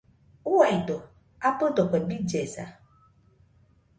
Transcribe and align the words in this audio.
Uaido, 0.53 0.97
abɨdo 1.47 1.83
ie 1.93 1.99
billesa. 2.07 2.65